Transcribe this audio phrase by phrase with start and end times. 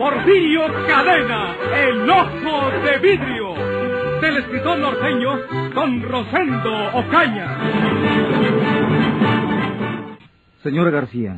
[0.00, 3.52] Porfirio Cadena, el ojo de vidrio,
[4.22, 5.36] del escritor norteño
[5.74, 7.58] Don Rosendo Ocaña.
[10.62, 11.36] Señor García,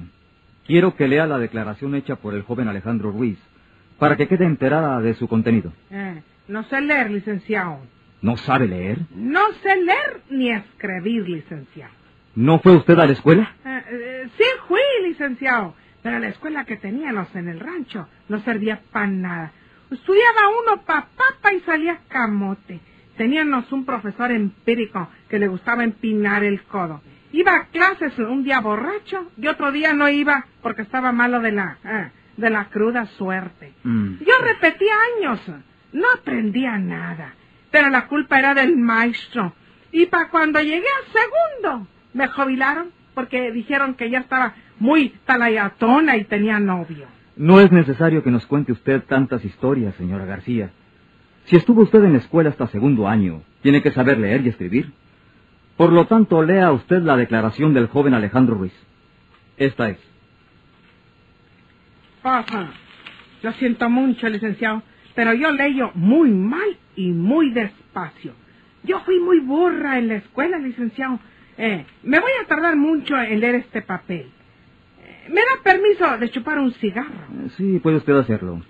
[0.64, 3.36] quiero que lea la declaración hecha por el joven Alejandro Ruiz
[3.98, 5.72] para que quede enterada de su contenido.
[5.90, 7.80] Eh, no sé leer, licenciado.
[8.20, 8.98] ¿No sabe leer?
[9.12, 11.92] No sé leer ni escribir, licenciado.
[12.36, 13.56] ¿No fue usted a la escuela?
[13.64, 18.80] Eh, eh, sí fui, licenciado, pero la escuela que teníamos en el rancho no servía
[18.90, 19.52] para nada.
[19.90, 22.80] Estudiaba uno pa papa y salía camote.
[23.16, 27.02] Teníamos un profesor empírico que le gustaba empinar el codo.
[27.32, 31.52] Iba a clases un día borracho y otro día no iba porque estaba malo de
[31.52, 33.74] la, eh, de la cruda suerte.
[33.84, 34.18] Mm.
[34.20, 35.40] Yo repetía años,
[35.92, 37.34] no aprendía nada,
[37.70, 39.54] pero la culpa era del maestro.
[39.92, 46.16] Y para cuando llegué al segundo, me jubilaron porque dijeron que ya estaba muy talayatona
[46.16, 47.06] y tenía novio.
[47.36, 50.70] No es necesario que nos cuente usted tantas historias, señora García.
[51.44, 54.92] Si estuvo usted en la escuela hasta segundo año, tiene que saber leer y escribir.
[55.76, 58.74] Por lo tanto, lea usted la declaración del joven Alejandro Ruiz.
[59.56, 59.98] Esta es.
[62.20, 62.70] Pasa.
[63.40, 64.82] Lo siento mucho, licenciado,
[65.14, 68.34] pero yo leyo muy mal y muy despacio.
[68.82, 71.20] Yo fui muy burra en la escuela, licenciado.
[71.56, 74.26] Eh, me voy a tardar mucho en leer este papel.
[75.28, 77.10] ¿Me da permiso de chupar un cigarro?
[77.44, 78.60] Eh, Sí, puede usted hacerlo.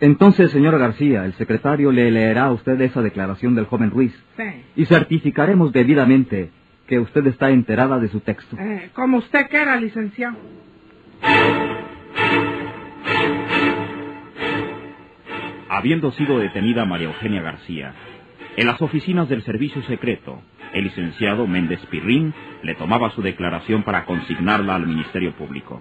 [0.00, 4.42] Entonces, señora García, el secretario le leerá a usted esa declaración del joven Ruiz Sí.
[4.76, 6.50] y certificaremos debidamente
[6.86, 8.56] que usted está enterada de su texto.
[8.58, 10.36] Eh, como usted quiera, licenciado.
[15.68, 17.94] Habiendo sido detenida María Eugenia García,
[18.56, 20.40] en las oficinas del Servicio Secreto,
[20.74, 25.80] el licenciado Méndez Pirrín le tomaba su declaración para consignarla al Ministerio Público.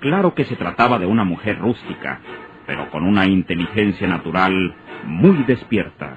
[0.00, 2.20] Claro que se trataba de una mujer rústica,
[2.66, 4.74] pero con una inteligencia natural
[5.06, 6.16] muy despierta.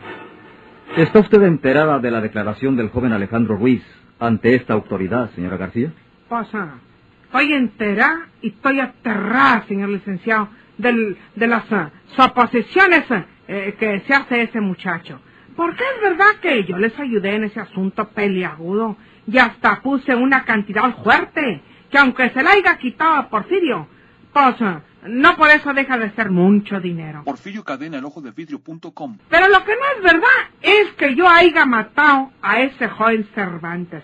[0.98, 3.84] ¿Está usted enterada de la declaración del joven Alejandro Ruiz
[4.20, 5.92] ante esta autoridad, señora García?
[6.28, 6.80] Pasa.
[7.26, 13.04] Estoy enterada y estoy aterrada, señor licenciado, del, de las ah, suposiciones
[13.48, 15.20] eh, que se hace ese muchacho.
[15.56, 20.44] Porque es verdad que yo les ayudé en ese asunto peliagudo y hasta puse una
[20.44, 23.88] cantidad fuerte, que aunque se la haya quitado a Porfirio,
[24.34, 27.24] pues ah, no por eso deja de ser mucho dinero.
[27.24, 29.18] Porfirio Cadena, el ojo de vidrio.com.
[29.30, 34.04] Pero lo que no es verdad es que yo haya matado a ese joven Cervantes.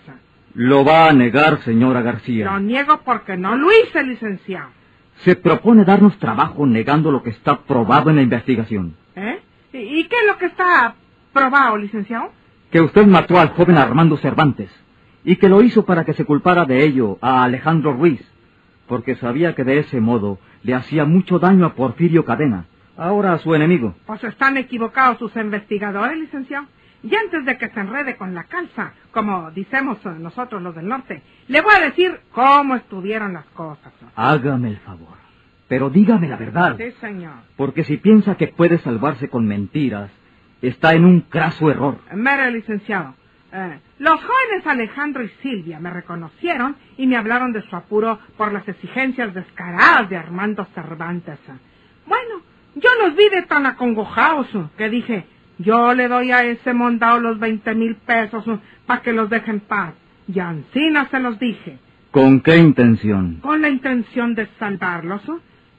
[0.54, 2.46] Lo va a negar, señora García.
[2.46, 4.70] Lo niego porque no lo hice, licenciado.
[5.24, 8.96] Se propone darnos trabajo negando lo que está probado en la investigación.
[9.14, 9.40] ¿Eh?
[9.72, 10.94] ¿Y y qué es lo que está
[11.32, 12.30] probado, licenciado?
[12.70, 14.70] Que usted mató al joven Armando Cervantes
[15.24, 18.20] y que lo hizo para que se culpara de ello a Alejandro Ruiz,
[18.86, 22.66] porque sabía que de ese modo le hacía mucho daño a Porfirio Cadena,
[22.96, 23.94] ahora a su enemigo.
[24.06, 26.66] Pues están equivocados sus investigadores, licenciado.
[27.04, 31.20] Y antes de que se enrede con la calza, como decimos nosotros los del norte,
[31.48, 33.92] le voy a decir cómo estuvieron las cosas.
[34.14, 35.16] Hágame el favor,
[35.66, 37.32] pero dígame la verdad, Sí, señor.
[37.56, 40.10] porque si piensa que puede salvarse con mentiras,
[40.62, 41.98] está en un craso error.
[42.14, 43.14] Mire, licenciado,
[43.52, 48.52] eh, los jóvenes Alejandro y Silvia me reconocieron y me hablaron de su apuro por
[48.52, 51.38] las exigencias descaradas de Armando Cervantes.
[52.06, 52.42] Bueno,
[52.76, 55.26] yo los vi de tan acongojados que dije,
[55.58, 58.44] yo le doy a ese mondao los veinte mil pesos
[58.86, 59.94] para que los deje en paz.
[60.26, 61.78] Y Ancina se los dije,
[62.10, 63.36] ¿Con qué intención?
[63.42, 65.22] con la intención de salvarlos.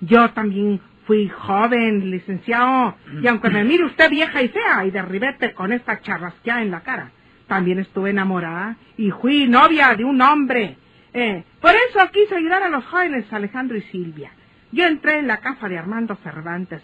[0.02, 5.02] Yo también fui joven, licenciado, y aunque me mire usted vieja y fea y de
[5.02, 7.12] ribete con esta charrasqueada en la cara,
[7.48, 10.78] también estuve enamorada y fui novia de un hombre.
[11.14, 14.32] Eh, por eso quise ayudar a los jóvenes Alejandro y Silvia.
[14.72, 16.82] Yo entré en la casa de Armando Cervantes.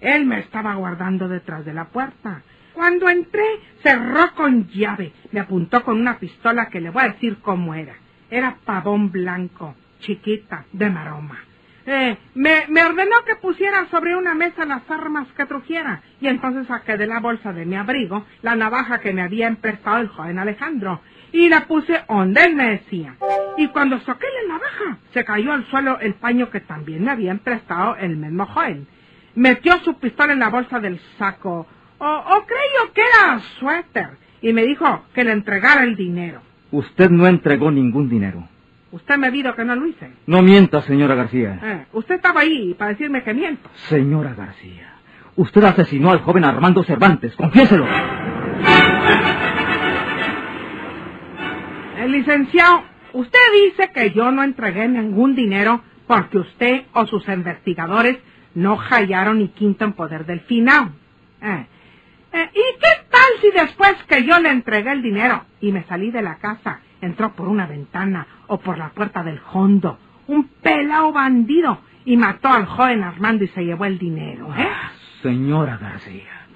[0.00, 2.42] Él me estaba guardando detrás de la puerta.
[2.72, 3.44] Cuando entré,
[3.82, 5.12] cerró con llave.
[5.32, 7.94] Me apuntó con una pistola que le voy a decir cómo era.
[8.30, 11.38] Era pavón blanco, chiquita, de maroma.
[11.88, 16.96] Eh, me, ordenó que pusiera sobre una mesa las armas que trujera, y entonces saqué
[16.96, 21.00] de la bolsa de mi abrigo la navaja que me había emprestado el joven Alejandro,
[21.30, 23.14] y la puse donde él me decía.
[23.56, 27.30] Y cuando saqué la navaja, se cayó al suelo el paño que también me había
[27.30, 28.88] emprestado el mismo joven.
[29.36, 31.68] metió su pistola en la bolsa del saco,
[31.98, 34.08] o, o creyó que era suéter,
[34.42, 36.40] y me dijo que le entregara el dinero.
[36.72, 38.48] Usted no entregó ningún dinero.
[38.92, 40.12] Usted me dijo que no lo hice.
[40.26, 41.58] No mienta, señora García.
[41.62, 43.68] Eh, usted estaba ahí para decirme que miento.
[43.88, 44.94] Señora García,
[45.34, 47.86] usted asesinó al joven Armando Cervantes, confiéselo.
[51.98, 58.18] El licenciado, usted dice que yo no entregué ningún dinero porque usted o sus investigadores
[58.54, 60.92] no hallaron ni quinto en poder del final.
[61.42, 61.66] Eh,
[62.32, 66.10] eh, ¿Y qué tal si después que yo le entregué el dinero y me salí
[66.10, 71.12] de la casa, entró por una ventana o por la puerta del hondo, un pelao
[71.12, 74.68] bandido y mató al joven Armando y se llevó el dinero, ¿eh?
[75.22, 76.46] Señora García,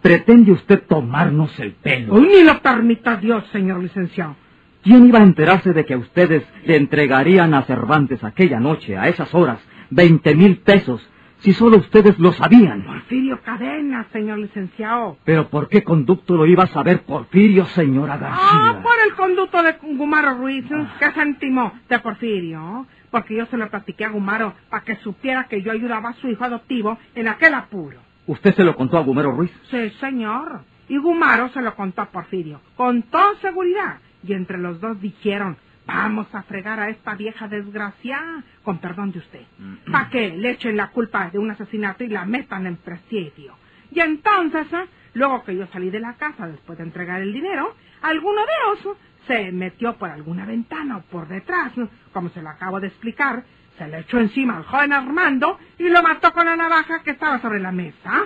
[0.00, 2.14] ¿pretende usted tomarnos el pelo?
[2.14, 4.36] Uy, ni lo permita Dios, señor licenciado.
[4.82, 9.34] ¿Quién iba a enterarse de que ustedes le entregarían a Cervantes aquella noche, a esas
[9.34, 9.58] horas,
[9.90, 11.06] veinte mil pesos,
[11.40, 12.84] si solo ustedes lo sabían?
[12.84, 15.16] Porfirio Cadena, señor licenciado.
[15.24, 18.40] ¿Pero por qué conducto lo iba a saber Porfirio, señora García?
[18.40, 20.64] Ah, por el conducto de Gumaro Ruiz,
[20.98, 22.86] que se intimó de Porfirio.
[23.10, 26.28] Porque yo se lo platiqué a Gumaro para que supiera que yo ayudaba a su
[26.28, 27.98] hijo adoptivo en aquel apuro.
[28.26, 29.50] ¿Usted se lo contó a Gumero Ruiz?
[29.70, 30.60] Sí, señor.
[30.88, 33.98] Y Gumaro se lo contó a Porfirio, con toda seguridad.
[34.22, 35.56] Y entre los dos dijeron,
[35.94, 39.42] vamos a fregar a esta vieja desgraciada, con perdón de usted,
[39.90, 43.56] para que le echen la culpa de un asesinato y la metan en presidio.
[43.90, 44.86] Y entonces, ¿eh?
[45.14, 48.96] luego que yo salí de la casa después de entregar el dinero, alguno de ellos
[49.26, 51.88] se metió por alguna ventana o por detrás, ¿no?
[52.12, 53.44] como se lo acabo de explicar,
[53.76, 57.40] se le echó encima al joven Armando y lo mató con la navaja que estaba
[57.40, 58.24] sobre la mesa.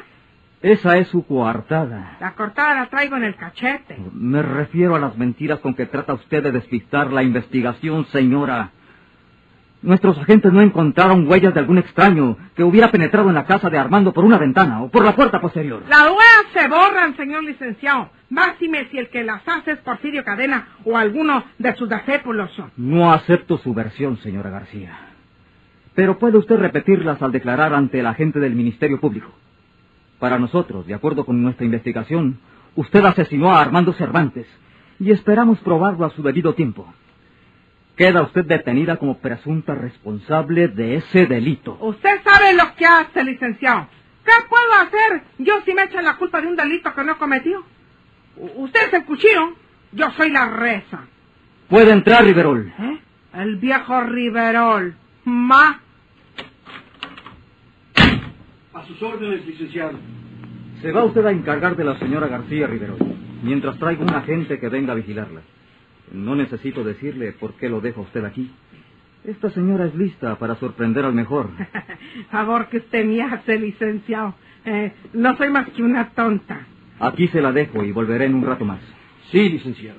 [0.65, 2.17] Esa es su coartada.
[2.21, 3.99] La cortada la traigo en el cachete.
[4.15, 8.71] Me refiero a las mentiras con que trata usted de despistar la investigación, señora.
[9.83, 13.77] Nuestros agentes no encontraron huellas de algún extraño que hubiera penetrado en la casa de
[13.77, 15.83] Armando por una ventana o por la puerta posterior.
[15.87, 18.09] Las huellas se borran, señor licenciado.
[18.31, 22.51] Máxime si el que las hace es Porfirio Cadena o alguno de sus discípulos.
[22.79, 24.97] No acepto su versión, señora García.
[25.95, 29.31] Pero puede usted repetirlas al declarar ante el agente del Ministerio Público.
[30.25, 32.41] Para nosotros, de acuerdo con nuestra investigación,
[32.77, 34.47] usted asesinó a Armando Cervantes
[34.99, 36.91] y esperamos probarlo a su debido tiempo.
[37.95, 41.77] Queda usted detenida como presunta responsable de ese delito.
[41.79, 43.87] Usted sabe lo que hace, licenciado.
[44.25, 47.63] ¿Qué puedo hacer yo si me echan la culpa de un delito que no cometió?
[48.57, 49.53] Usted es el cuchillo,
[49.93, 51.01] yo soy la reza.
[51.69, 52.73] Puede entrar, Riverol.
[52.79, 52.99] ¿Eh?
[53.35, 54.95] El viejo Riverol.
[55.27, 55.83] Ma.
[58.75, 59.99] A sus órdenes, licenciado.
[60.83, 62.99] Se va usted a encargar de la señora García Riverol,
[63.43, 65.43] mientras traigo un agente que venga a vigilarla.
[66.13, 68.51] No necesito decirle por qué lo deja usted aquí.
[69.25, 71.51] Esta señora es lista para sorprender al mejor.
[72.31, 74.35] Favor que usted me hace, licenciado.
[74.65, 76.67] Eh, no soy más que una tonta.
[76.99, 78.81] Aquí se la dejo y volveré en un rato más.
[79.31, 79.99] Sí, licenciado.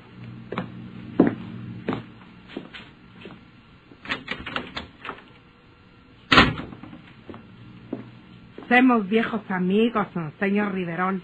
[8.75, 10.05] Somos viejos amigos,
[10.37, 11.21] señor Riverol.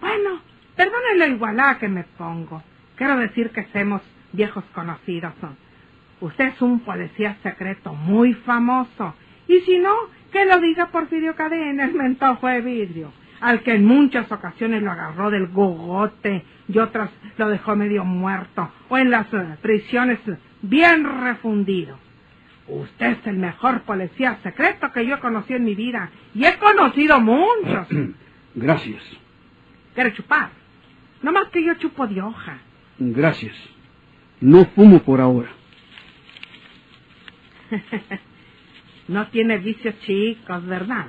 [0.00, 0.40] Bueno,
[0.76, 2.62] perdone la igualada que me pongo.
[2.94, 4.00] Quiero decir que somos
[4.30, 5.32] viejos conocidos.
[6.20, 9.12] Usted es un policía secreto muy famoso.
[9.48, 9.92] Y si no,
[10.30, 14.92] que lo diga Porfirio Cadena, el mentojo de vidrio, al que en muchas ocasiones lo
[14.92, 19.26] agarró del gogote y otras lo dejó medio muerto, o en las
[19.60, 20.20] prisiones
[20.62, 22.03] bien refundido.
[22.66, 26.10] Usted es el mejor policía secreto que yo conocí en mi vida.
[26.34, 27.88] Y he conocido muchos.
[28.54, 29.02] Gracias.
[29.94, 30.50] ¿Quiere chupar?
[31.22, 32.58] No más que yo chupo de hoja.
[32.98, 33.54] Gracias.
[34.40, 35.50] No fumo por ahora.
[39.08, 41.06] no tiene vicios chicos, ¿verdad?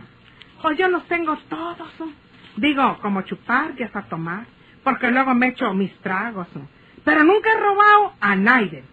[0.62, 1.90] Pues yo los tengo todos.
[2.00, 2.12] ¿no?
[2.58, 4.46] Digo, como chupar y hasta tomar.
[4.84, 6.48] Porque luego me echo mis tragos.
[6.56, 6.68] ¿no?
[7.04, 8.84] Pero nunca he robado a nadie.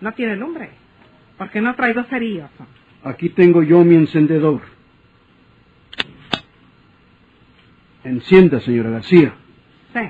[0.00, 0.70] No tiene lumbre.
[1.38, 2.50] Porque no traigo cerillos.
[2.58, 2.66] ¿no?
[3.08, 4.60] Aquí tengo yo mi encendedor.
[8.04, 9.34] Encienda, señora García.
[9.92, 10.00] Sí.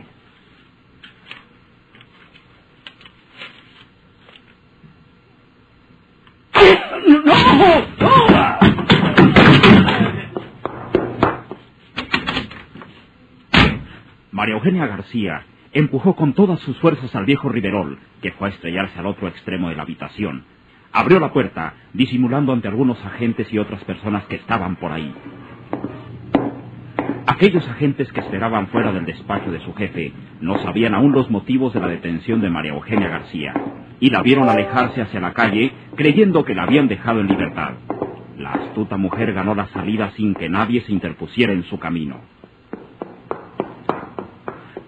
[14.31, 18.99] María Eugenia García empujó con todas sus fuerzas al viejo Riverol, que fue a estrellarse
[18.99, 20.45] al otro extremo de la habitación.
[20.93, 25.15] Abrió la puerta, disimulando ante algunos agentes y otras personas que estaban por ahí.
[27.27, 31.75] Aquellos agentes que esperaban fuera del despacho de su jefe no sabían aún los motivos
[31.75, 33.53] de la detención de María Eugenia García
[34.01, 37.75] y la vieron alejarse hacia la calle creyendo que la habían dejado en libertad.
[38.39, 42.21] La astuta mujer ganó la salida sin que nadie se interpusiera en su camino.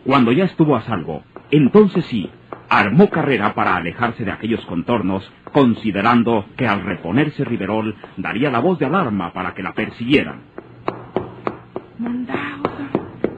[0.05, 2.31] Cuando ya estuvo a salvo, entonces sí,
[2.71, 8.79] armó carrera para alejarse de aquellos contornos, considerando que al reponerse Riverol daría la voz
[8.79, 10.41] de alarma para que la persiguieran.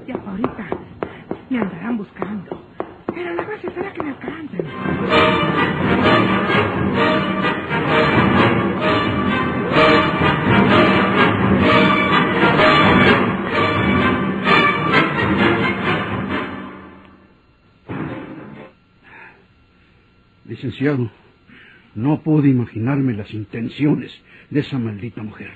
[0.06, 0.66] Ya ahorita
[1.50, 2.62] me andarán buscando.
[3.14, 6.01] Pero la gracia será que me alcancen.
[21.94, 24.10] No pude imaginarme las intenciones
[24.50, 25.50] de esa maldita mujer.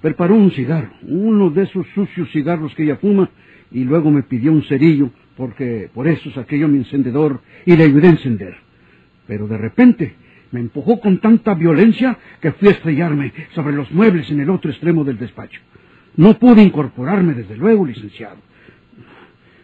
[0.00, 3.30] Preparó un cigarro, uno de esos sucios cigarros que ella fuma,
[3.70, 7.84] y luego me pidió un cerillo, porque por eso saqué yo mi encendedor y le
[7.84, 8.56] ayudé a encender.
[9.26, 10.14] Pero de repente
[10.52, 14.70] me empujó con tanta violencia que fui a estrellarme sobre los muebles en el otro
[14.70, 15.60] extremo del despacho.
[16.16, 18.38] No pude incorporarme desde luego, licenciado.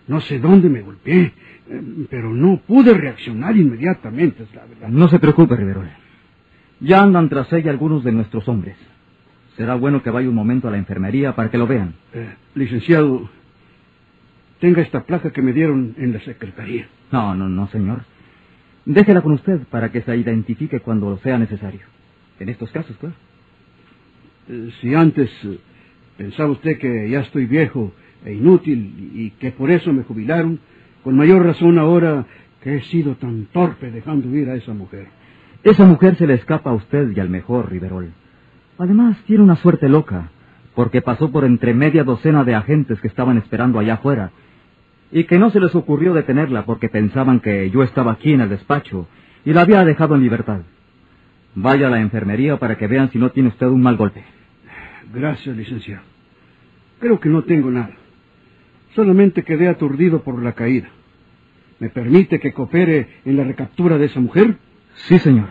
[0.06, 1.32] No sé dónde me golpeé,
[2.10, 4.88] pero no pude reaccionar inmediatamente, es la verdad.
[4.88, 5.88] No se preocupe, Riverol.
[6.80, 8.76] Ya andan tras ella algunos de nuestros hombres.
[9.56, 11.94] Será bueno que vaya un momento a la enfermería para que lo vean.
[12.12, 13.28] Eh, licenciado,
[14.60, 16.88] tenga esta placa que me dieron en la secretaría.
[17.10, 18.02] No, no, no, señor.
[18.84, 21.80] Déjela con usted para que se identifique cuando sea necesario.
[22.38, 23.14] En estos casos, claro.
[24.48, 25.58] Eh, si antes eh,
[26.16, 27.92] pensaba usted que ya estoy viejo
[28.24, 30.60] e inútil y que por eso me jubilaron,
[31.06, 32.26] con mayor razón ahora
[32.60, 35.06] que he sido tan torpe dejando ir a esa mujer.
[35.62, 38.10] Esa mujer se le escapa a usted y al mejor, Riverol.
[38.76, 40.30] Además, tiene una suerte loca,
[40.74, 44.32] porque pasó por entre media docena de agentes que estaban esperando allá afuera,
[45.12, 48.48] y que no se les ocurrió detenerla porque pensaban que yo estaba aquí en el
[48.48, 49.06] despacho
[49.44, 50.62] y la había dejado en libertad.
[51.54, 54.24] Vaya a la enfermería para que vean si no tiene usted un mal golpe.
[55.14, 56.02] Gracias, licenciado.
[56.98, 57.94] Creo que no tengo nada.
[58.96, 60.88] Solamente quedé aturdido por la caída.
[61.80, 64.56] ¿Me permite que coopere en la recaptura de esa mujer?
[64.94, 65.50] Sí, señor.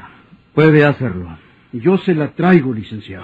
[0.56, 1.38] Puede hacerlo.
[1.72, 3.24] Yo se la traigo, licenciado.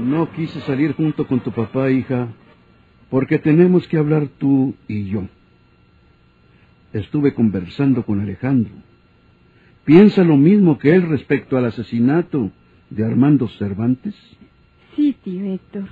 [0.00, 2.26] No quise salir junto con tu papá, hija,
[3.10, 5.28] porque tenemos que hablar tú y yo.
[6.92, 8.72] Estuve conversando con Alejandro.
[9.84, 12.52] ¿Piensa lo mismo que él respecto al asesinato
[12.90, 14.14] de Armando Cervantes?
[14.94, 15.88] Sí, tío Héctor.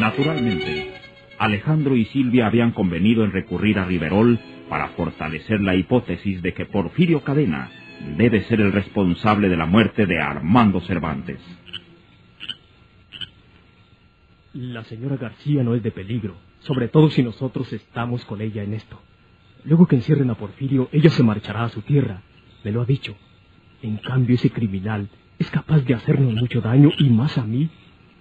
[0.00, 0.92] Naturalmente,
[1.38, 6.66] Alejandro y Silvia habían convenido en recurrir a Riverol para fortalecer la hipótesis de que
[6.66, 7.70] Porfirio Cadena
[8.16, 11.40] debe ser el responsable de la muerte de Armando Cervantes.
[14.54, 18.74] La señora García no es de peligro, sobre todo si nosotros estamos con ella en
[18.74, 19.00] esto.
[19.64, 22.22] Luego que encierren a Porfirio, ella se marchará a su tierra,
[22.64, 23.16] me lo ha dicho.
[23.82, 27.68] En cambio, ese criminal es capaz de hacernos mucho daño y más a mí.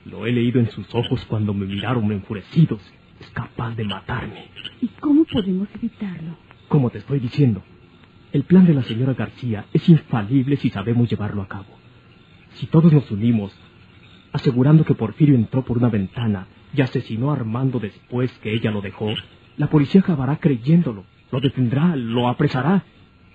[0.06, 2.82] Lo he leído en sus ojos cuando me miraron enfurecidos.
[3.20, 4.46] Es capaz de matarme.
[4.82, 6.38] ¿Y cómo podemos evitarlo?
[6.68, 7.64] Como te estoy diciendo,
[8.32, 11.78] el plan de la señora García es infalible si sabemos llevarlo a cabo.
[12.56, 13.56] Si todos nos unimos,
[14.32, 18.82] asegurando que Porfirio entró por una ventana y asesinó a Armando después que ella lo
[18.82, 19.14] dejó,
[19.58, 22.84] la policía acabará creyéndolo, lo detendrá, lo apresará,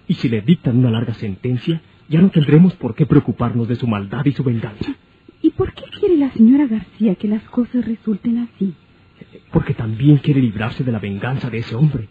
[0.06, 3.86] y si le dictan una larga sentencia, ya no tendremos por qué preocuparnos de su
[3.86, 4.94] maldad y su venganza.
[5.40, 8.74] ¿Y por qué quiere la señora García que las cosas resulten así?
[9.50, 12.08] Porque también quiere librarse de la venganza de ese hombre.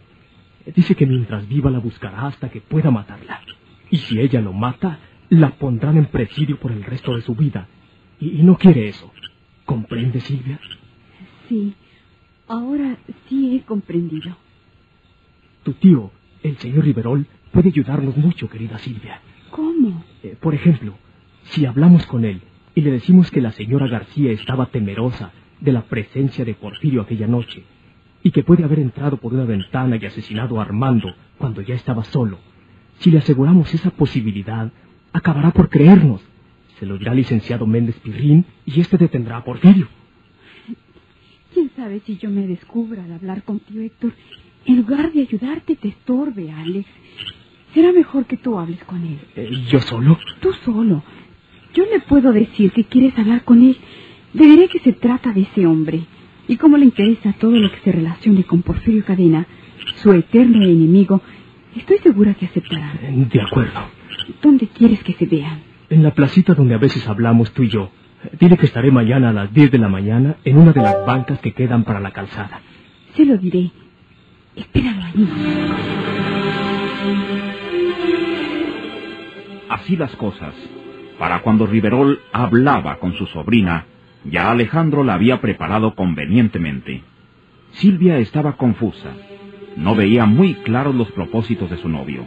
[0.76, 3.42] Dice que mientras viva la buscará hasta que pueda matarla.
[3.90, 7.68] Y si ella lo mata, la pondrán en presidio por el resto de su vida.
[8.20, 9.12] Y, y no quiere eso.
[9.66, 10.60] ¿Comprende, Silvia?
[11.48, 11.74] Sí,
[12.48, 12.98] ahora
[13.28, 14.36] sí he comprendido.
[15.64, 16.12] Tu tío,
[16.44, 19.22] el señor Riverol, puede ayudarnos mucho, querida Silvia.
[19.52, 20.04] ¿Cómo?
[20.24, 20.96] Eh, por ejemplo,
[21.44, 22.42] si hablamos con él
[22.74, 27.28] y le decimos que la señora García estaba temerosa de la presencia de Porfirio aquella
[27.28, 27.64] noche
[28.24, 32.04] y que puede haber entrado por una ventana y asesinado a Armando cuando ya estaba
[32.06, 32.38] solo,
[33.00, 34.72] si le aseguramos esa posibilidad,
[35.12, 36.22] acabará por creernos.
[36.80, 39.88] Se lo dirá licenciado Méndez Pirrín y éste detendrá a Porfirio.
[41.54, 44.14] ¿Quién sabe si yo me descubra al hablar contigo, Héctor?
[44.66, 46.88] En lugar de ayudarte, te estorbe, Alex.
[47.74, 49.20] Será mejor que tú hables con él.
[49.36, 50.20] Eh, ¿Yo solo?
[50.40, 51.04] Tú solo.
[51.74, 53.78] Yo le puedo decir que quieres hablar con él.
[54.34, 56.02] Le diré que se trata de ese hombre.
[56.48, 59.48] Y como le interesa todo lo que se relacione con Porfirio Cadena,
[59.96, 61.22] su eterno enemigo,
[61.76, 62.94] estoy segura que aceptará.
[63.02, 63.80] Eh, De acuerdo.
[64.42, 65.62] ¿Dónde quieres que se vean?
[65.90, 67.90] En la placita donde a veces hablamos tú y yo.
[68.40, 71.40] Dile que estaré mañana a las 10 de la mañana en una de las bancas
[71.40, 72.62] que quedan para la calzada.
[73.16, 73.72] Se lo diré.
[74.56, 75.28] Espéralo allí.
[79.70, 80.54] Así las cosas.
[81.18, 83.86] Para cuando Riverol hablaba con su sobrina,
[84.26, 87.04] ya Alejandro la había preparado convenientemente.
[87.74, 89.14] Silvia estaba confusa.
[89.78, 92.26] No veía muy claros los propósitos de su novio.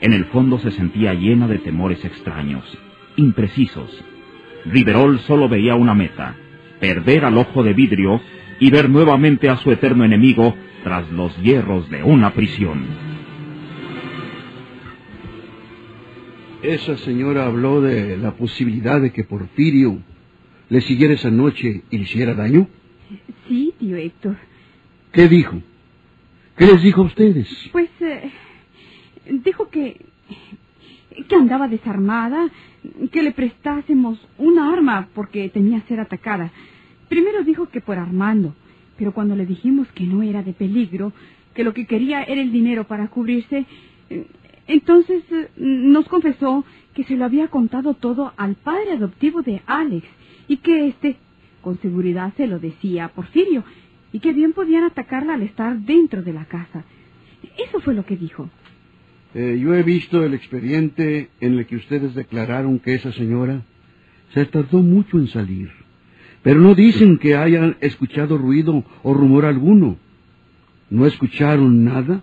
[0.00, 2.64] En el fondo se sentía llena de temores extraños,
[3.16, 4.02] imprecisos.
[4.64, 6.34] Riverol solo veía una meta,
[6.80, 8.20] perder al ojo de vidrio
[8.58, 12.86] y ver nuevamente a su eterno enemigo tras los hierros de una prisión.
[16.62, 19.98] Esa señora habló de la posibilidad de que Porfirio
[20.68, 22.68] le siguiera esa noche y le hiciera daño.
[23.48, 24.36] Sí, tío Héctor.
[25.12, 25.62] ¿Qué dijo?
[26.56, 27.48] ¿Qué les dijo a ustedes?
[27.72, 28.30] Pues eh,
[29.42, 30.10] dijo que
[31.28, 32.50] que andaba desarmada,
[33.10, 36.50] que le prestásemos una arma porque temía ser atacada.
[37.08, 38.54] Primero dijo que por Armando,
[39.00, 41.14] pero cuando le dijimos que no era de peligro,
[41.54, 43.64] que lo que quería era el dinero para cubrirse,
[44.10, 44.26] eh,
[44.66, 50.06] entonces eh, nos confesó que se lo había contado todo al padre adoptivo de Alex
[50.48, 51.16] y que éste,
[51.62, 53.64] con seguridad, se lo decía a Porfirio
[54.12, 56.84] y que bien podían atacarla al estar dentro de la casa.
[57.56, 58.50] Eso fue lo que dijo.
[59.32, 63.62] Eh, yo he visto el expediente en el que ustedes declararon que esa señora
[64.34, 65.70] se tardó mucho en salir,
[66.42, 69.96] pero no dicen que hayan escuchado ruido o rumor alguno.
[70.90, 72.22] ¿No escucharon nada?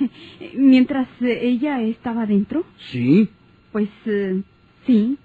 [0.56, 3.28] Mientras eh, ella estaba dentro, Sí.
[3.72, 4.42] pues eh,
[4.86, 5.18] sí.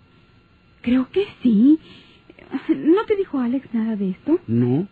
[0.81, 1.77] Creo que sí.
[2.69, 4.39] ¿No te dijo Alex nada de esto?
[4.48, 4.88] No.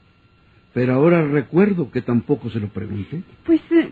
[0.73, 3.23] Pero ahora recuerdo que tampoco se lo pregunté.
[3.45, 3.89] Pues eh,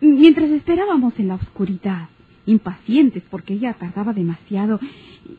[0.00, 2.08] mientras esperábamos en la oscuridad,
[2.46, 4.80] impacientes porque ella tardaba demasiado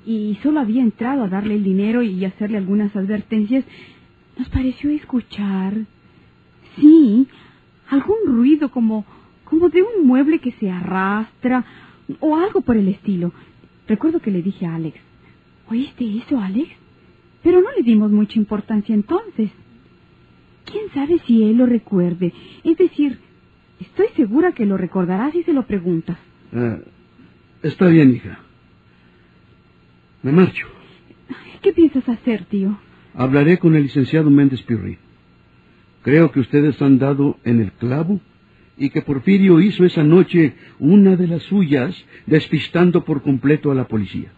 [0.05, 3.63] y solo había entrado a darle el dinero y hacerle algunas advertencias,
[4.37, 5.73] nos pareció escuchar,
[6.77, 7.27] sí,
[7.89, 9.05] algún ruido como,
[9.43, 11.65] como de un mueble que se arrastra
[12.19, 13.31] o algo por el estilo.
[13.87, 14.97] Recuerdo que le dije a Alex,
[15.69, 16.69] ¿oíste eso, Alex?
[17.43, 19.51] Pero no le dimos mucha importancia entonces.
[20.65, 22.33] ¿Quién sabe si él lo recuerde?
[22.63, 23.19] Es decir,
[23.79, 26.17] estoy segura que lo recordará si se lo preguntas.
[26.51, 26.79] Ah,
[27.67, 28.39] está bien, hija.
[30.23, 30.67] Me marcho.
[31.61, 32.77] ¿Qué piensas hacer, tío?
[33.13, 34.97] Hablaré con el licenciado Méndez Pirri.
[36.03, 38.19] Creo que ustedes han dado en el clavo
[38.77, 43.87] y que Porfirio hizo esa noche una de las suyas, despistando por completo a la
[43.87, 44.31] policía.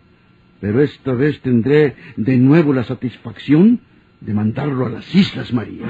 [0.61, 3.81] Pero esta vez tendré de nuevo la satisfacción
[4.21, 5.89] de mandarlo a las Islas Marías.